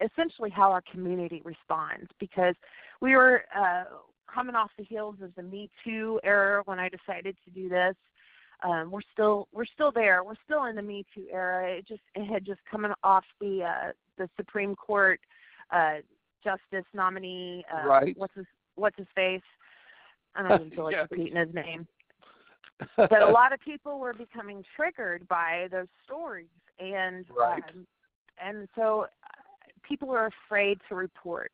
[0.00, 2.54] essentially how our community responds because
[3.00, 3.84] we were uh,
[4.32, 7.94] coming off the heels of the Me Too era when I decided to do this.
[8.64, 10.24] Um, we're still we're still there.
[10.24, 11.70] We're still in the Me Too era.
[11.70, 15.20] It just it had just coming off the uh, the Supreme Court
[15.70, 15.96] uh,
[16.42, 17.64] justice nominee.
[17.72, 18.16] Uh, Right.
[18.16, 19.42] What's his What's his face?
[20.34, 21.06] I don't even feel like Yeah.
[21.10, 21.86] repeating his name
[22.96, 26.46] but a lot of people were becoming triggered by those stories
[26.78, 27.62] and Right.
[27.74, 27.86] um,
[28.44, 31.52] and so uh, people are afraid to report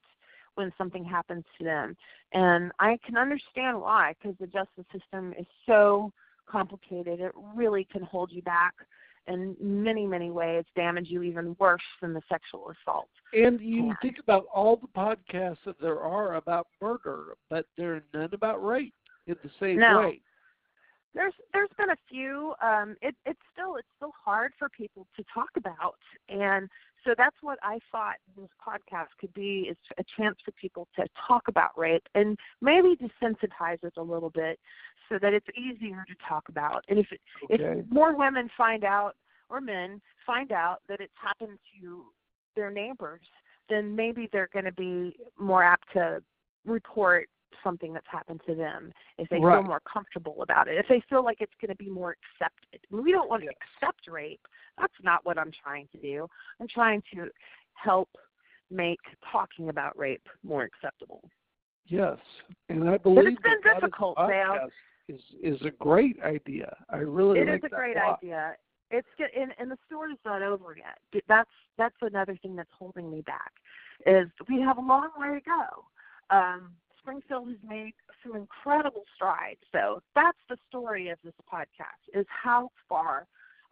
[0.56, 1.96] when something happens to them
[2.32, 6.12] and i can understand why because the justice system is so
[6.48, 8.74] complicated it really can hold you back
[9.26, 14.18] in many many ways damage you even worse than the sexual assault And you think
[14.18, 18.94] about all the podcasts that there are about murder, but there are none about rape
[19.26, 19.98] in the same No.
[20.00, 20.20] way.
[21.14, 25.24] There's there's been a few um it it's still it's still hard for people to
[25.32, 25.96] talk about
[26.28, 26.68] and
[27.04, 31.04] so that's what i thought this podcast could be is a chance for people to
[31.26, 34.58] talk about rape and maybe desensitize it a little bit
[35.08, 37.80] so that it's easier to talk about and if it, Okay.
[37.80, 39.14] if more women find out
[39.48, 42.04] or men find out that it's happened to
[42.56, 43.26] their neighbors
[43.68, 46.22] then maybe they're going to be more apt to
[46.66, 47.28] report
[47.62, 51.24] something that's happened to them if they feel more comfortable about it if they feel
[51.24, 54.40] like it's going to be more accepted I mean, we don't want to accept rape
[54.78, 56.26] that's not what i'm trying to do
[56.60, 57.28] i'm trying to
[57.74, 58.08] help
[58.70, 61.22] make talking about rape more acceptable
[61.86, 62.16] Yes,
[62.68, 64.70] and I believe it's been that difficult, podcast
[65.08, 66.74] is is a great idea.
[66.88, 68.18] I really It like is a great lot.
[68.22, 68.54] idea.
[68.90, 71.22] It's good, and, and the story's not over yet.
[71.28, 73.52] That's that's another thing that's holding me back.
[74.06, 76.34] Is we have a long way to go.
[76.34, 76.72] Um,
[77.04, 79.60] Springfield has made some incredible strides.
[79.72, 83.26] So that's the story of this podcast: is how far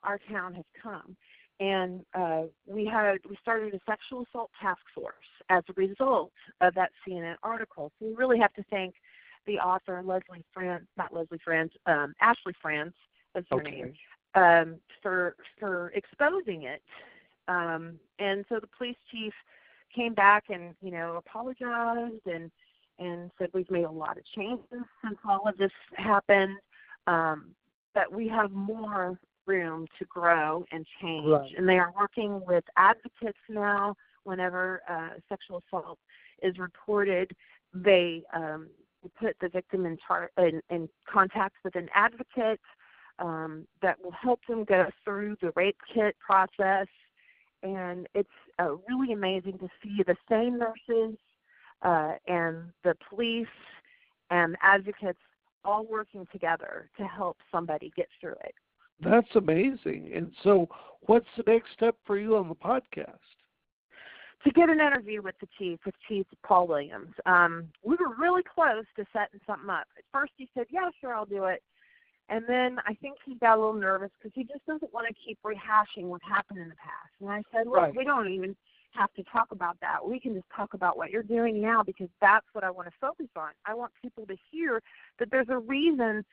[0.04, 1.16] our town has come.
[1.60, 5.14] And uh, we had we started a sexual assault task force
[5.48, 7.90] as a result of that CNN article.
[7.98, 8.94] So we really have to thank
[9.46, 12.92] the author Leslie Fantz, not Leslie Fantz, um, Ashley Fantz,
[13.34, 13.92] that's her name,
[14.36, 14.60] Okay.
[14.60, 16.82] um, for for exposing it.
[17.48, 19.32] Um, and so the police chief
[19.94, 22.50] came back and you know apologized and
[23.02, 26.56] and said we've made a lot of changes since all of this happened,
[27.06, 27.54] um,
[27.94, 31.26] but we have more room to grow and change.
[31.26, 31.50] Right.
[31.56, 33.96] And they are working with advocates now.
[34.24, 35.98] Whenever uh, sexual assault
[36.42, 37.32] is reported,
[37.74, 38.68] they um,
[39.20, 42.60] put the victim in, char- in, in contact with an advocate
[43.18, 46.86] um, that will help them go through the rape kit process
[47.62, 51.16] and it's uh, really amazing to see the same nurses
[51.82, 53.46] uh, and the police
[54.30, 55.18] and advocates
[55.64, 58.54] all working together to help somebody get through it.
[59.00, 60.12] That's amazing.
[60.14, 60.68] And so,
[61.02, 63.18] what's the next step for you on the podcast?
[64.44, 67.14] To get an interview with the chief, with Chief Paul Williams.
[67.26, 69.86] Um, we were really close to setting something up.
[69.96, 71.62] At first, he said, "Yeah, sure, I'll do it."
[72.28, 75.14] And then I think he got a little nervous because he just doesn't want to
[75.14, 77.12] keep rehashing what happened in the past.
[77.20, 77.96] And I said, "Look, right.
[77.96, 78.56] we don't even
[78.94, 80.06] have to talk about that.
[80.06, 82.94] We can just talk about what you're doing now because that's what I want to
[83.00, 83.50] focus on.
[83.66, 84.80] I want people to hear
[85.18, 86.24] that there's a reason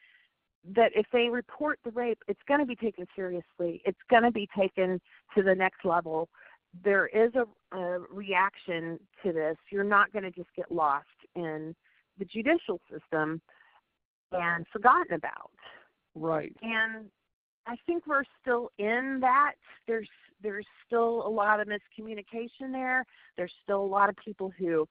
[0.75, 3.81] that if they report the rape, it's going to be taken seriously.
[3.85, 4.99] It's going to be taken
[5.35, 6.27] to the next level.
[6.83, 9.55] There is a, a reaction to this.
[9.71, 11.75] You're not going to just get lost in
[12.17, 13.41] the judicial system
[14.31, 15.51] and forgotten about.
[16.15, 16.53] Right.
[16.61, 17.05] And
[17.69, 19.53] I think we're still in that.
[19.87, 20.09] There's
[20.41, 23.05] there's still a lot of miscommunication there.
[23.37, 24.87] There's still a lot of people who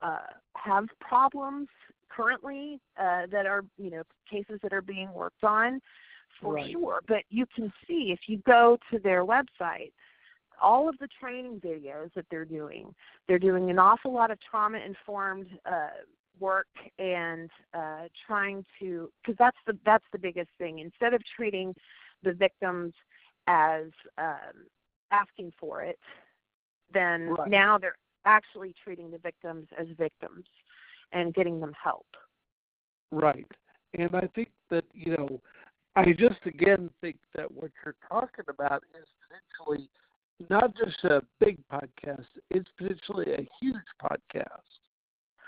[0.00, 0.18] uh,
[0.54, 1.68] have problems
[2.08, 5.80] currently uh, that are you know cases that are being worked on
[6.40, 6.72] for Right.
[6.72, 7.00] sure.
[7.06, 9.92] But you can see if you go to their website,
[10.62, 12.94] all of the training videos that they're doing,
[13.28, 15.88] they're doing an awful lot of trauma informed uh,
[16.38, 16.66] work
[16.98, 20.78] and uh, trying to because that's the that's the biggest thing.
[20.78, 21.74] Instead of treating
[22.22, 22.92] the victims
[23.46, 23.86] as
[24.18, 24.66] um,
[25.10, 25.98] asking for it,
[26.92, 27.48] then Right.
[27.48, 30.44] now they're actually treating the victims as victims
[31.12, 32.06] and getting them help.
[33.12, 33.46] Right.
[33.94, 35.40] And I think that, you know,
[35.94, 39.88] I just again think that what you're talking about is potentially
[40.50, 44.80] not just a big podcast, it's potentially a huge podcast.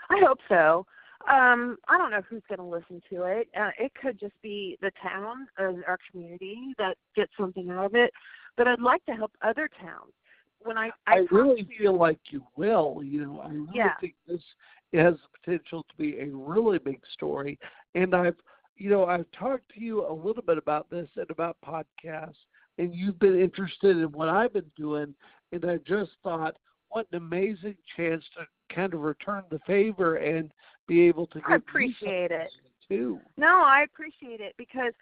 [0.09, 0.85] I hope so.
[1.27, 3.49] Um, I don't know who's going to listen to it.
[3.59, 7.95] Uh, it could just be the town or our community that gets something out of
[7.95, 8.11] it.
[8.57, 10.13] But I'd like to help other towns.
[10.61, 13.01] When I I, I, really to- feel like you will.
[13.03, 13.93] You know, I really Yeah.
[14.01, 14.41] think this
[14.93, 17.59] has the potential to be a really big story.
[17.95, 18.35] And I've,
[18.77, 22.35] you know, I've talked to you a little bit about this and about podcasts,
[22.77, 25.13] and you've been interested in what I've been doing.
[25.51, 26.55] And I just thought,
[26.89, 30.51] what an amazing chance to kind of return the favor and
[30.89, 31.41] be able to.
[31.47, 32.51] I appreciate it.
[32.89, 33.19] too.
[33.37, 34.93] No, I appreciate it because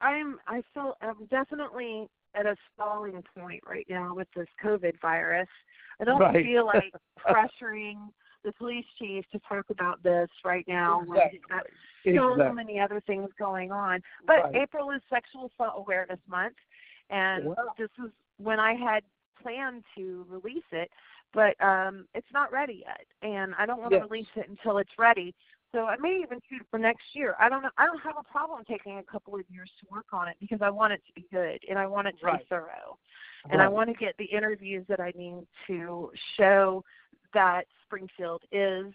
[0.00, 5.48] I'm I feel I'm definitely at a stalling point right now with this COVID virus.
[6.00, 6.44] I don't Right.
[6.44, 6.92] feel like
[7.26, 8.10] pressuring
[8.44, 11.66] the police chief to talk about this right now when he's got
[12.04, 12.54] so Exactly.
[12.54, 14.00] many other things going on.
[14.26, 14.54] But Right.
[14.62, 16.56] April is Sexual Assault Awareness Month,
[17.10, 17.74] and Wow.
[17.76, 19.02] this was when I had
[19.42, 20.90] planned to release it,
[21.34, 24.08] but um it's not ready yet, and I don't want to Yes.
[24.10, 25.34] release it until it's ready.
[25.72, 27.34] So I may even shoot it for next year.
[27.38, 27.70] I don't know.
[27.76, 30.60] I don't have a problem taking a couple of years to work on it because
[30.62, 32.40] I want it to be good and I want it to Right.
[32.40, 32.98] be thorough,
[33.50, 36.84] and I want to get the interviews that I need to show
[37.34, 38.92] that Springfield is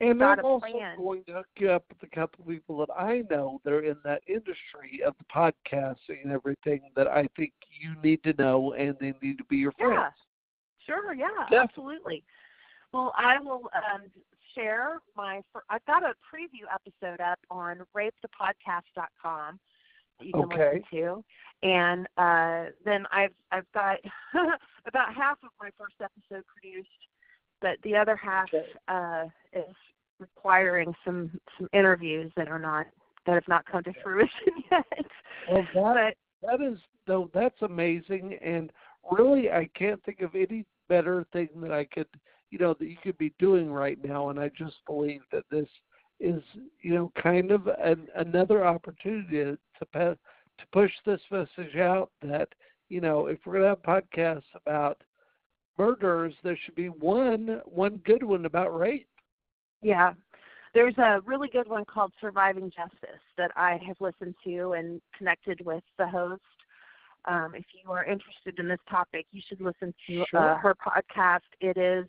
[0.00, 0.96] And I'm also plan.
[0.96, 3.82] going to hook you up with a couple of people that I know that are
[3.82, 8.74] in that industry of the podcasting and everything that I think you need to know
[8.74, 9.94] and they need to be your friends.
[9.94, 10.10] Yeah.
[10.88, 11.58] Sure, yeah, Definitely.
[11.58, 12.24] absolutely.
[12.92, 14.02] Well, I will um,
[14.54, 15.42] share my.
[15.68, 19.60] I've got a preview episode up on rapethepodcast.com
[20.18, 20.70] that you can Okay.
[20.72, 21.24] listen to,
[21.62, 23.98] and uh, then I've I've got
[24.86, 26.88] about half of my first episode produced,
[27.60, 28.66] but the other half Okay.
[28.88, 29.74] uh, is
[30.18, 32.86] requiring some some interviews that are not
[33.26, 34.30] that have not come to fruition
[34.70, 34.84] yet.
[35.46, 38.38] Well, that, but that is, though, that's amazing.
[38.42, 38.72] And
[39.10, 42.06] really, I can't think of any better thing that I could,
[42.50, 44.30] you know, that you could be doing right now.
[44.30, 45.68] And I just believe that this
[46.20, 46.42] is,
[46.82, 49.58] you know, kind of an, another opportunity to,
[49.92, 50.16] to,
[50.72, 52.48] push this message out that,
[52.88, 55.00] you know, if we're going to have podcasts about
[55.78, 59.08] murders, there should be one, one good one about rape.
[59.82, 60.14] Yeah.
[60.74, 65.64] There's a really good one called Surviving Justice that I have listened to and connected
[65.64, 66.42] with the host.
[67.28, 70.52] Um, if you are interested in this topic, you should listen to Sure.
[70.52, 71.40] uh, her podcast.
[71.60, 72.06] It is,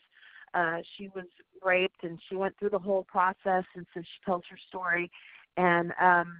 [0.53, 1.25] uh, she was
[1.63, 5.11] raped and she went through the whole process, and so she tells her story.
[5.57, 6.37] And um,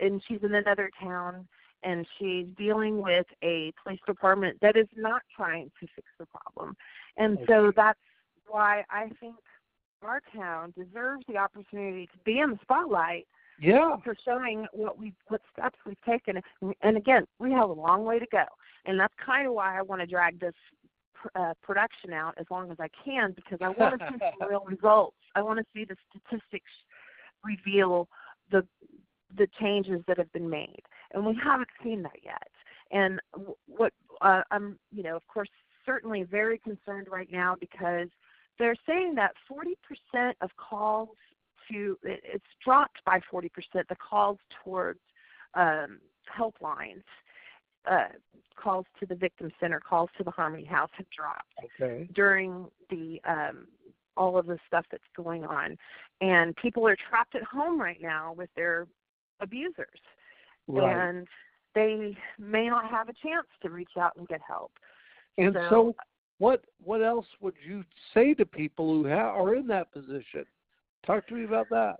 [0.00, 1.46] and she's in another town,
[1.82, 6.76] and she's dealing with a police department that is not trying to fix the problem.
[7.18, 7.98] And so that's
[8.46, 9.36] why I think
[10.02, 13.26] our town deserves the opportunity to be in the spotlight
[13.60, 13.96] Yeah.
[14.02, 16.40] for showing what we what steps we've taken.
[16.82, 18.44] And again, we have a long way to go,
[18.86, 20.54] and that's kind of why I want to drag this
[21.14, 24.48] pr- uh, production out as long as I can because I want to see some
[24.48, 25.16] real results.
[25.34, 26.70] I want to see the statistics
[27.44, 28.08] reveal
[28.50, 28.66] the
[29.36, 30.82] the changes that have been made,
[31.12, 32.48] and we haven't seen that yet.
[32.90, 33.20] And
[33.66, 35.48] what uh, I'm, you know, of course,
[35.84, 38.08] certainly very concerned right now because
[38.58, 41.08] they're saying that 40% of calls
[41.70, 43.48] to it's dropped by 40%
[43.88, 45.00] the calls towards
[45.54, 45.98] um,
[46.38, 47.02] helplines
[47.90, 48.08] uh,
[48.56, 52.08] calls to the victim center calls to the harmony house have dropped okay.
[52.14, 53.66] during the um,
[54.16, 55.76] all of the stuff that's going on
[56.20, 58.86] and people are trapped at home right now with their
[59.40, 59.88] abusers
[60.66, 60.96] Right.
[61.08, 61.28] and
[61.74, 64.72] they may not have a chance to reach out and get help
[65.36, 65.94] And So- so,
[66.38, 70.44] what what else would you say to people who ha- are in that position?
[71.06, 71.96] Talk to me about that.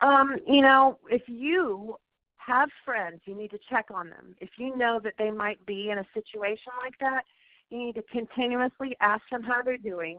[0.00, 1.96] Um, you know, if you
[2.36, 4.34] have friends, you need to check on them.
[4.40, 7.22] If you know that they might be in a situation like that,
[7.70, 10.18] you need to continuously ask them how they're doing.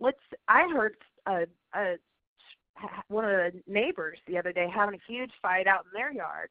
[0.00, 0.18] Let's.
[0.48, 1.96] I heard a, a
[3.08, 6.48] one of the neighbors the other day having a huge fight out in their yard,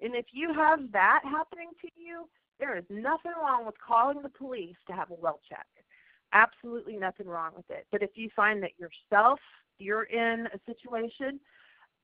[0.00, 2.28] and if you have that happening to you,
[2.60, 5.66] there is nothing wrong with calling the police to have a well check.
[6.32, 7.86] Absolutely nothing wrong with it.
[7.90, 9.40] But if you find that yourself
[9.78, 11.40] you're in a situation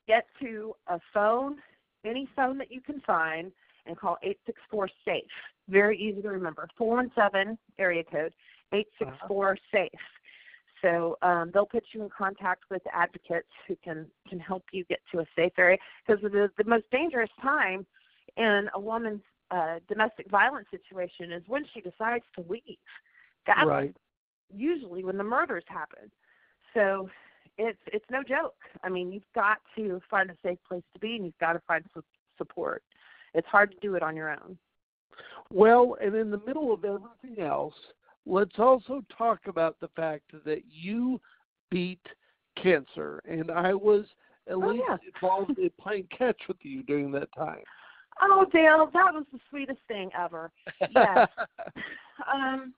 [0.07, 1.57] get to a phone,
[2.05, 3.53] any phone that you can find,
[3.87, 5.23] and call 864 SAFE.
[5.69, 6.69] Very easy to remember.
[6.77, 8.33] 417 area code
[8.73, 9.89] 864 SAFE.
[10.83, 15.01] So um, they'll put you in contact with advocates who can can help you get
[15.13, 15.79] to a safe area.
[16.07, 17.87] Because the the most dangerous time
[18.37, 22.77] in a woman's uh, domestic violence situation is when she decides to leave.
[23.47, 23.97] That's right.
[24.55, 26.11] usually when the murders happen.
[26.75, 27.09] So
[27.59, 28.55] it's it's no joke.
[28.83, 31.63] I mean, you've got to find a safe place to be, and you've got to
[31.67, 32.03] find su-
[32.39, 32.83] support.
[33.35, 34.59] It's hard to do it on your own.
[35.53, 37.75] Well, and in the middle of everything else,
[38.27, 41.21] let's also talk about the fact that you
[41.71, 42.05] beat
[42.61, 44.07] cancer, and I was
[44.49, 44.97] at Oh, least yeah.
[45.15, 47.63] involved in playing catch with you during that time.
[48.23, 50.51] Oh, Dale, that was the sweetest thing ever.
[50.91, 51.29] Yes.
[52.33, 52.73] Um,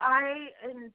[0.00, 0.90] I and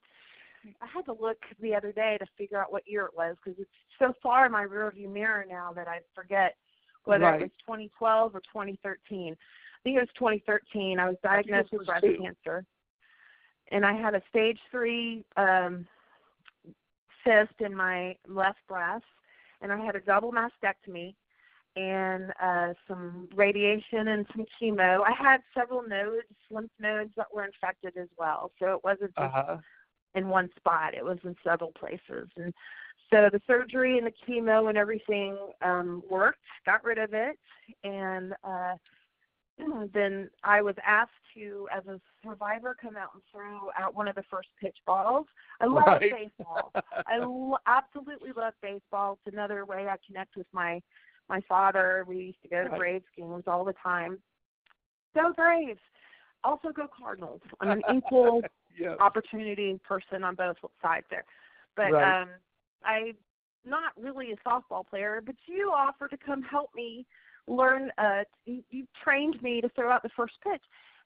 [0.82, 3.60] I had to look the other day to figure out what year it was because
[3.60, 6.56] it's so far in my rearview mirror now that I forget
[7.06, 7.42] whether Right.
[7.42, 9.34] it was 2012 or 2013.
[9.34, 9.38] I
[9.84, 11.00] think it was 2013.
[11.00, 12.18] I was diagnosed it with breast too.
[12.22, 12.66] cancer,
[13.72, 15.88] and I had a stage three um,
[17.24, 19.06] cyst in my left breast,
[19.62, 21.14] and I had a double mastectomy
[21.76, 25.02] and uh, some radiation and some chemo.
[25.06, 28.52] I had several nodes, lymph nodes that were infected as well.
[28.60, 29.58] So it wasn't just uh-huh.
[30.16, 32.30] In one spot; it was in several places.
[32.38, 32.54] And
[33.12, 37.38] so the surgery and the chemo and everything um, worked, got rid of it,
[37.84, 38.76] and uh,
[39.94, 44.16] then I was asked to, as a survivor, come out and throw out one of
[44.16, 45.28] the first pitch balls.
[45.62, 46.12] I love Right.
[46.12, 46.72] baseball.
[47.08, 49.20] I lo- absolutely love baseball.
[49.26, 50.82] It's another way I connect with my
[51.28, 52.06] my father.
[52.08, 52.80] We used to go to Right.
[52.80, 54.20] Braves games all the time.
[55.16, 55.80] Go Braves!
[56.46, 57.42] Also go Cardinals.
[57.60, 58.42] I'm an equal
[58.80, 58.96] yes.
[59.00, 61.26] opportunity person on both sides there.
[61.76, 62.22] But Right.
[62.22, 62.30] um
[62.86, 63.16] I'm
[63.66, 67.06] not really a softball player, but you offered to come help me
[67.48, 70.62] learn uh you, you trained me to throw out the first pitch.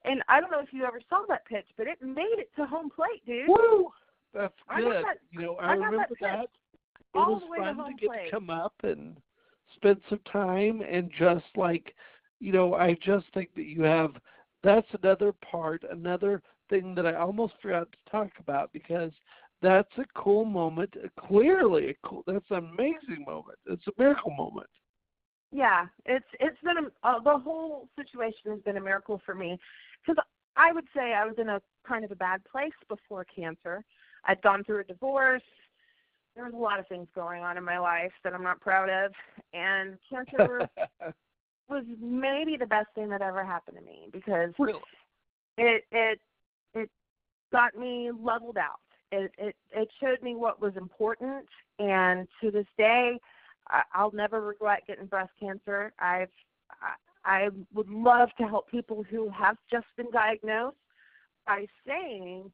[0.06, 2.66] And I don't know if you ever saw that pitch, but it made it to
[2.66, 3.48] home plate, dude.
[3.50, 3.90] Woo!
[4.34, 4.92] That's good.
[5.06, 6.44] that- you know, I I, remember that.
[6.46, 8.26] It all was the way to fun to home get plate.
[8.26, 9.18] to come up and
[9.76, 11.96] spend some time and just like
[12.42, 14.12] you know, I just think that you have
[14.64, 19.12] that's another part, another thing that I almost forgot to talk about because
[19.62, 20.94] that's a cool moment.
[21.28, 22.24] Clearly, a cool.
[22.28, 23.58] That's an amazing moment.
[23.66, 24.68] It's a miracle moment.
[25.52, 29.58] Yeah, it's it's been a uh, the whole situation has been a miracle for me
[30.02, 30.24] because
[30.56, 33.84] I would say I was in a kind of a bad place before cancer.
[34.26, 35.42] I'd gone through a divorce.
[36.36, 38.90] There was a lot of things going on in my life that I'm not proud
[38.90, 39.12] of,
[39.54, 40.70] and cancer
[41.70, 44.80] was maybe the best thing that ever happened to me because really?
[45.58, 46.20] it it
[46.74, 46.90] it
[47.52, 48.80] got me leveled out.
[49.12, 51.46] It it it showed me what was important,
[51.80, 53.20] and to this day,
[53.68, 55.94] I, I'll never regret getting breast cancer.
[56.00, 56.30] I've
[56.72, 56.94] I,
[57.26, 60.78] I would love to help people who have just been diagnosed
[61.46, 62.52] by saying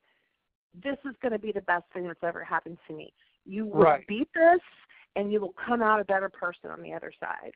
[0.83, 3.13] this is going to be the best thing that's ever happened to me.
[3.45, 4.07] You will Right.
[4.07, 4.61] beat this,
[5.15, 7.53] and you will come out a better person on the other side.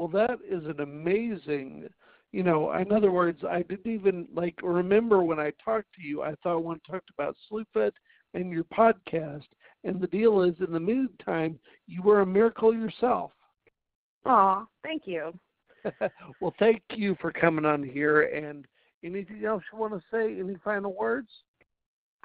[0.00, 1.86] Well, that is an amazing,
[2.32, 6.22] you know, in other words, I didn't even like remember when I talked to you,
[6.22, 7.92] I thought when I talked about Slewfoot
[8.32, 9.44] and your podcast.
[9.84, 13.32] And the deal is, in the meantime, you were a miracle yourself.
[14.24, 15.38] Aw, thank you.
[16.40, 18.22] well, thank you for coming on here.
[18.22, 18.64] And
[19.04, 20.40] anything else you want to say?
[20.40, 21.28] Any final words?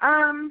[0.02, 0.50] Um,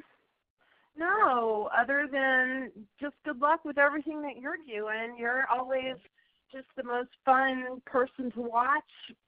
[0.96, 2.70] no, other than
[3.00, 5.16] just good luck with everything that you're doing.
[5.18, 5.96] You're always
[6.52, 8.82] just the most fun person to watch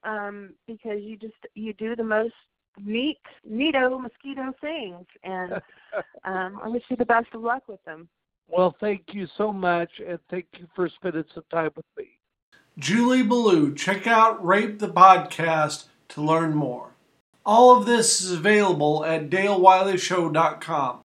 [0.05, 2.35] um, because you just you do the most
[2.85, 3.19] neat,
[3.51, 5.07] neato mosquito things.
[5.23, 5.55] And
[6.25, 8.09] um, I wish you the best of luck with them.
[8.49, 12.07] Well, thank you so much, and thank you for spending some time with me.
[12.79, 16.93] Julie Belew, check out Rape the Podcast to learn more.
[17.45, 21.03] All of this is available at DaleWileyShow.com.